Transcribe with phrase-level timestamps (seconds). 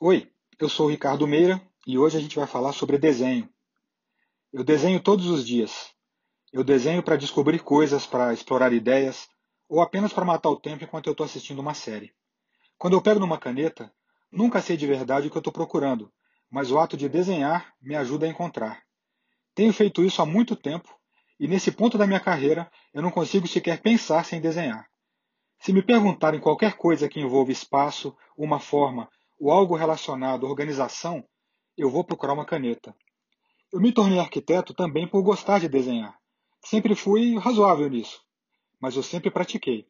[0.00, 0.28] Oi,
[0.58, 3.48] eu sou o Ricardo Meira e hoje a gente vai falar sobre desenho.
[4.52, 5.94] Eu desenho todos os dias.
[6.52, 9.28] Eu desenho para descobrir coisas, para explorar ideias
[9.68, 12.12] ou apenas para matar o tempo enquanto eu estou assistindo uma série.
[12.76, 13.94] Quando eu pego numa caneta,
[14.32, 16.12] nunca sei de verdade o que eu estou procurando,
[16.50, 18.82] mas o ato de desenhar me ajuda a encontrar.
[19.54, 20.92] Tenho feito isso há muito tempo
[21.38, 24.88] e nesse ponto da minha carreira eu não consigo sequer pensar sem desenhar.
[25.60, 29.08] Se me perguntarem qualquer coisa que envolva espaço, uma forma
[29.44, 31.22] ou algo relacionado à organização,
[31.76, 32.96] eu vou procurar uma caneta.
[33.70, 36.18] Eu me tornei arquiteto também por gostar de desenhar.
[36.62, 38.22] Sempre fui razoável nisso,
[38.80, 39.86] mas eu sempre pratiquei.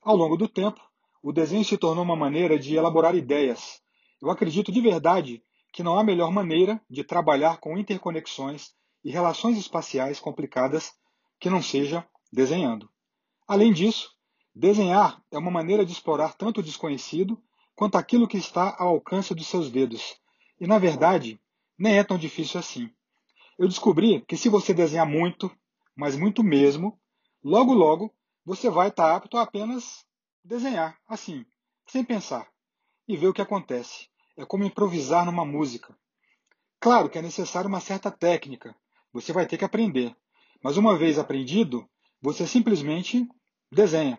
[0.00, 0.80] Ao longo do tempo,
[1.22, 3.82] o desenho se tornou uma maneira de elaborar ideias.
[4.18, 5.42] Eu acredito de verdade
[5.74, 8.72] que não há melhor maneira de trabalhar com interconexões
[9.04, 10.94] e relações espaciais complicadas
[11.38, 12.88] que não seja desenhando.
[13.46, 14.10] Além disso,
[14.54, 17.38] desenhar é uma maneira de explorar tanto o desconhecido
[17.76, 20.18] quanto aquilo que está ao alcance dos seus dedos.
[20.58, 21.38] E, na verdade,
[21.78, 22.90] nem é tão difícil assim.
[23.58, 25.54] Eu descobri que se você desenhar muito,
[25.94, 26.98] mas muito mesmo,
[27.44, 28.12] logo logo
[28.44, 30.06] você vai estar apto a apenas
[30.42, 31.44] desenhar, assim,
[31.86, 32.48] sem pensar,
[33.06, 34.08] e ver o que acontece.
[34.36, 35.96] É como improvisar numa música.
[36.80, 38.74] Claro que é necessário uma certa técnica,
[39.12, 40.14] você vai ter que aprender.
[40.62, 41.88] Mas uma vez aprendido,
[42.20, 43.26] você simplesmente
[43.70, 44.18] desenha.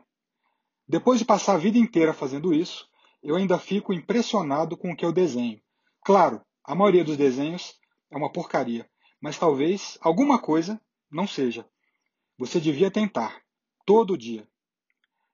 [0.88, 2.88] Depois de passar a vida inteira fazendo isso,
[3.24, 5.62] eu ainda fico impressionado com o que eu desenho.
[6.04, 7.76] Claro, a maioria dos desenhos
[8.12, 8.90] é uma porcaria,
[9.22, 10.80] mas talvez alguma coisa
[11.10, 11.66] não seja.
[12.38, 13.42] Você devia tentar,
[13.86, 14.48] todo dia.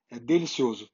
[0.10, 0.90] É delicioso.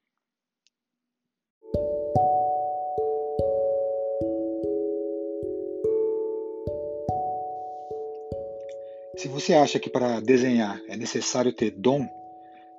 [9.18, 12.08] Se você acha que para desenhar é necessário ter dom,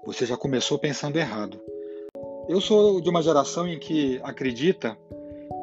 [0.02, 1.62] você já começou pensando errado.
[2.50, 4.98] Eu sou de uma geração em que acredita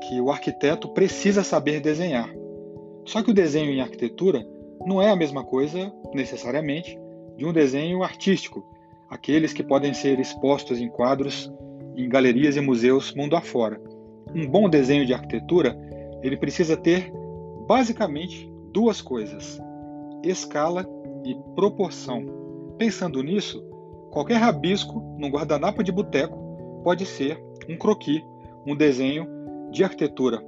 [0.08, 2.34] que o arquiteto precisa saber desenhar.
[3.04, 4.48] Só que o desenho em arquitetura
[4.86, 6.98] não é a mesma coisa, necessariamente,
[7.36, 8.64] de um desenho artístico,
[9.10, 11.52] aqueles que podem ser expostos em quadros
[11.98, 13.82] em galerias e museus mundo afora.
[14.34, 15.78] Um bom desenho de arquitetura,
[16.24, 17.12] ele precisa ter
[17.68, 19.60] basicamente duas coisas:
[20.24, 20.88] escala
[21.26, 22.26] e proporção.
[22.78, 23.62] Pensando nisso,
[24.10, 26.47] qualquer rabisco num guardanapo de boteco
[26.88, 27.38] pode ser
[27.68, 28.24] um croquis,
[28.66, 29.28] um desenho
[29.74, 30.42] de arquitetura.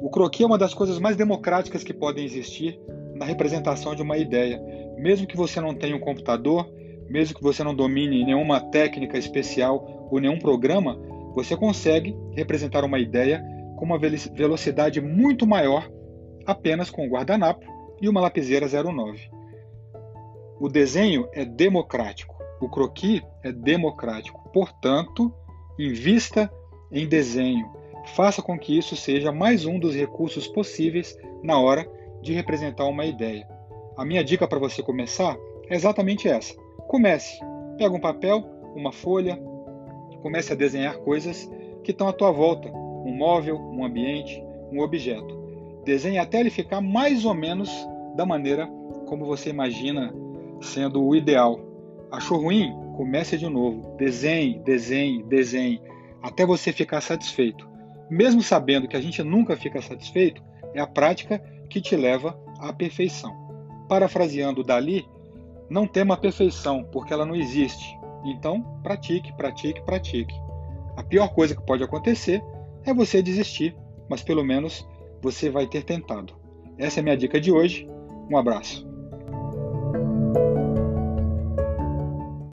[0.00, 2.80] O croquis é uma das coisas mais democráticas que podem existir
[3.14, 4.58] na representação de uma ideia.
[4.96, 6.66] Mesmo que você não tenha um computador,
[7.10, 10.98] mesmo que você não domine nenhuma técnica especial ou nenhum programa,
[11.34, 13.44] você consegue representar uma ideia
[13.76, 15.90] com uma velocidade muito maior
[16.46, 17.66] apenas com um guardanapo
[18.00, 19.30] e uma lapiseira 09.
[20.58, 24.48] O desenho é democrático, o croquis é democrático.
[24.54, 25.30] Portanto,
[25.78, 26.50] Invista
[26.90, 27.70] em desenho.
[28.14, 31.86] Faça com que isso seja mais um dos recursos possíveis na hora
[32.22, 33.46] de representar uma ideia.
[33.94, 35.36] A minha dica para você começar
[35.68, 36.54] é exatamente essa.
[36.88, 37.38] Comece.
[37.76, 38.42] Pega um papel,
[38.74, 39.38] uma folha,
[40.22, 41.50] comece a desenhar coisas
[41.84, 44.42] que estão à tua volta, um móvel, um ambiente,
[44.72, 45.36] um objeto.
[45.84, 47.70] Desenhe até ele ficar mais ou menos
[48.16, 48.66] da maneira
[49.06, 50.12] como você imagina
[50.60, 51.60] sendo o ideal.
[52.10, 52.74] Achou ruim?
[52.96, 53.94] Comece de novo.
[53.96, 55.82] Desenhe, desenhe, desenhe,
[56.22, 57.68] até você ficar satisfeito.
[58.10, 60.42] Mesmo sabendo que a gente nunca fica satisfeito,
[60.74, 63.34] é a prática que te leva à perfeição.
[63.88, 65.06] Parafraseando Dali,
[65.68, 67.96] não tema a perfeição, porque ela não existe.
[68.24, 70.34] Então, pratique, pratique, pratique.
[70.96, 72.42] A pior coisa que pode acontecer
[72.84, 73.76] é você desistir,
[74.08, 74.88] mas pelo menos
[75.20, 76.34] você vai ter tentado.
[76.78, 77.88] Essa é a minha dica de hoje.
[78.30, 78.95] Um abraço.